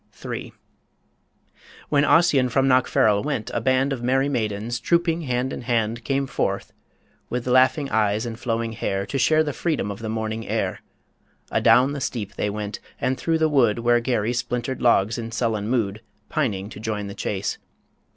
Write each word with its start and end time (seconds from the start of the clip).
III. 0.25 0.51
When 1.89 2.03
Ossian 2.03 2.49
from 2.49 2.67
Knockfarrel 2.67 3.21
went, 3.23 3.51
a 3.53 3.61
band 3.61 3.93
Of 3.93 4.01
merry 4.01 4.29
maidens, 4.29 4.79
trooping 4.79 5.21
hand 5.21 5.53
in 5.53 5.61
hand, 5.61 6.03
Came 6.03 6.25
forth, 6.25 6.73
with 7.29 7.45
laughing 7.45 7.87
eyes 7.91 8.25
and 8.25 8.39
flowing 8.39 8.71
hair, 8.71 9.05
To 9.05 9.19
share 9.19 9.43
the 9.43 9.53
freedom 9.53 9.91
of 9.91 9.99
the 9.99 10.09
morning 10.09 10.47
air; 10.47 10.79
Adown 11.51 11.93
the 11.93 12.01
steep 12.01 12.33
they 12.33 12.49
went, 12.49 12.79
and 12.99 13.15
through 13.15 13.37
the 13.37 13.47
wood 13.47 13.77
Where 13.77 13.99
Garry 13.99 14.33
splintered 14.33 14.81
logs 14.81 15.19
in 15.19 15.31
sullen 15.31 15.67
mood 15.69 16.01
Pining 16.29 16.67
to 16.69 16.79
join 16.79 17.05
the 17.05 17.13
chase! 17.13 17.59